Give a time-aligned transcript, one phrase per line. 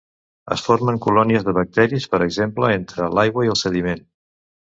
[0.53, 4.05] Es formen colònies de bacteris per exemple entre l'aigua i el sediment.